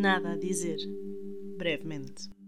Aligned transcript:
nada 0.00 0.32
a 0.32 0.36
dizer. 0.36 0.78
Brevemente. 1.58 2.39